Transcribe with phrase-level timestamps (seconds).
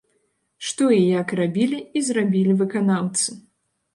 [0.69, 3.29] Што і як рабілі і зрабілі выканаўцы.